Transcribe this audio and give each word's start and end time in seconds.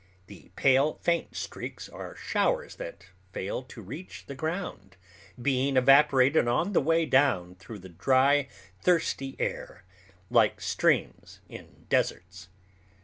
The 0.25 0.49
pale, 0.55 0.95
faint 1.03 1.35
streaks 1.35 1.87
are 1.87 2.15
showers 2.15 2.77
that 2.77 3.05
fail 3.33 3.61
to 3.61 3.83
reach 3.83 4.25
the 4.25 4.33
ground, 4.33 4.97
being 5.39 5.77
evaporated 5.77 6.47
on 6.47 6.73
the 6.73 6.81
way 6.81 7.05
down 7.05 7.53
through 7.53 7.77
the 7.77 7.89
dry, 7.89 8.47
thirsty 8.81 9.35
air, 9.37 9.83
like 10.31 10.59
streams 10.59 11.39
in 11.47 11.85
deserts. 11.87 12.49